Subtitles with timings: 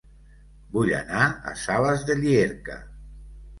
[0.77, 2.81] Vull anar a Sales de Llierca